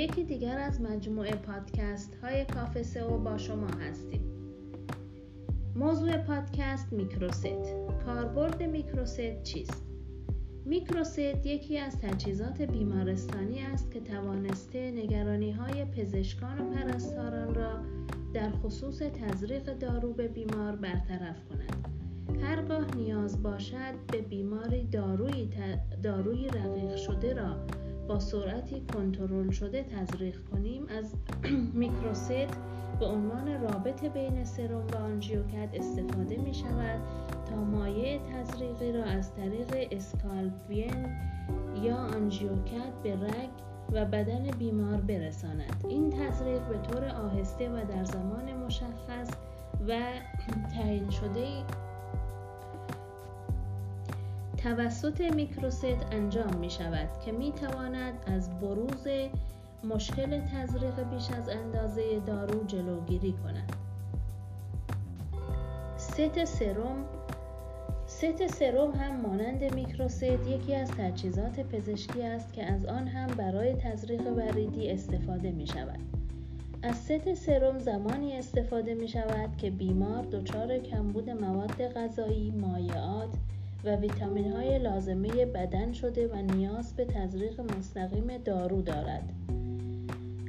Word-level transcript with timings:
یکی 0.00 0.24
دیگر 0.24 0.58
از 0.58 0.80
مجموعه 0.80 1.30
پادکست 1.30 2.14
های 2.22 2.44
کافه 2.44 3.04
و 3.04 3.18
با 3.18 3.38
شما 3.38 3.66
هستیم 3.66 4.20
موضوع 5.76 6.16
پادکست 6.16 6.92
میکروست 6.92 7.46
کاربرد 8.06 8.62
میکروست 8.62 9.42
چیست؟ 9.42 9.82
میکروست 10.64 11.18
یکی 11.18 11.78
از 11.78 11.98
تجهیزات 11.98 12.62
بیمارستانی 12.62 13.60
است 13.60 13.90
که 13.90 14.00
توانسته 14.00 14.90
نگرانی 14.90 15.50
های 15.50 15.84
پزشکان 15.84 16.60
و 16.60 16.70
پرستاران 16.70 17.54
را 17.54 17.72
در 18.34 18.50
خصوص 18.50 18.98
تزریق 18.98 19.78
دارو 19.78 20.12
به 20.12 20.28
بیمار 20.28 20.76
برطرف 20.76 21.36
کند. 21.48 21.88
هرگاه 22.42 22.96
نیاز 22.96 23.42
باشد 23.42 23.94
به 24.12 24.20
بیماری 24.20 24.84
داروی, 24.84 25.48
داروی 26.02 26.48
رقیق 26.48 26.96
شده 26.96 27.34
را 27.34 27.56
با 28.10 28.18
سرعتی 28.18 28.82
کنترل 28.94 29.50
شده 29.50 29.82
تزریق 29.82 30.36
کنیم 30.52 30.86
از 30.98 31.14
میکروست 31.80 32.30
به 33.00 33.06
عنوان 33.06 33.62
رابط 33.62 34.04
بین 34.04 34.44
سرم 34.44 34.86
و 34.92 34.96
آنژیوکت 34.96 35.68
استفاده 35.74 36.36
می 36.36 36.54
شود 36.54 37.00
تا 37.50 37.56
مایع 37.56 38.20
تزریقی 38.32 38.92
را 38.92 39.04
از 39.04 39.34
طریق 39.34 39.88
اسکالپین 39.90 41.06
یا 41.82 41.96
آنژیوکت 41.96 42.92
به 43.02 43.14
رگ 43.14 43.50
و 43.92 44.04
بدن 44.04 44.50
بیمار 44.58 45.00
برساند. 45.00 45.84
این 45.88 46.10
تزریق 46.10 46.62
به 46.68 46.78
طور 46.78 47.04
آهسته 47.04 47.70
و 47.70 47.84
در 47.84 48.04
زمان 48.04 48.52
مشخص 48.52 49.30
و 49.88 50.00
تعیین 50.74 51.10
شده 51.10 51.64
توسط 54.62 55.20
میکروست 55.20 55.84
انجام 56.12 56.56
می 56.56 56.70
شود 56.70 57.08
که 57.24 57.32
می 57.32 57.52
تواند 57.52 58.14
از 58.26 58.60
بروز 58.60 59.06
مشکل 59.84 60.40
تزریق 60.40 61.10
بیش 61.10 61.30
از 61.30 61.48
اندازه 61.48 62.20
دارو 62.26 62.64
جلوگیری 62.64 63.32
کند. 63.32 63.72
ست 65.96 66.44
سرم 66.44 67.04
ست 68.06 68.46
سرم 68.46 68.90
هم 68.90 69.20
مانند 69.20 69.74
میکروست 69.74 70.22
یکی 70.22 70.74
از 70.74 70.90
تجهیزات 70.90 71.60
پزشکی 71.60 72.22
است 72.22 72.52
که 72.52 72.64
از 72.64 72.86
آن 72.86 73.08
هم 73.08 73.26
برای 73.26 73.74
تزریق 73.74 74.26
وریدی 74.26 74.90
استفاده 74.90 75.50
می 75.50 75.66
شود. 75.66 76.00
از 76.82 76.96
ست 76.96 77.34
سرم 77.34 77.78
زمانی 77.78 78.36
استفاده 78.36 78.94
می 78.94 79.08
شود 79.08 79.56
که 79.56 79.70
بیمار 79.70 80.22
دچار 80.22 80.78
کمبود 80.78 81.30
مواد 81.30 81.82
غذایی، 81.82 82.50
مایعات 82.50 83.30
و 83.84 83.96
ویتامین 83.96 84.52
های 84.52 84.78
لازمه 84.78 85.46
بدن 85.46 85.92
شده 85.92 86.28
و 86.28 86.36
نیاز 86.36 86.96
به 86.96 87.04
تزریق 87.04 87.60
مستقیم 87.60 88.38
دارو 88.38 88.82
دارد. 88.82 89.32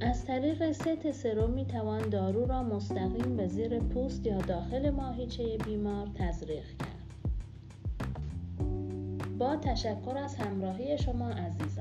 از 0.01 0.25
طریق 0.25 0.71
ست 0.71 1.11
سرم 1.11 1.49
می 1.49 1.65
توان 1.65 2.09
دارو 2.09 2.45
را 2.45 2.63
مستقیم 2.63 3.37
به 3.37 3.47
زیر 3.47 3.79
پوست 3.79 4.27
یا 4.27 4.37
داخل 4.37 4.89
ماهیچه 4.89 5.57
بیمار 5.65 6.07
تزریق 6.15 6.63
کرد. 6.63 6.91
با 9.37 9.55
تشکر 9.55 10.17
از 10.17 10.35
همراهی 10.35 10.97
شما 10.97 11.29
عزیز 11.29 11.80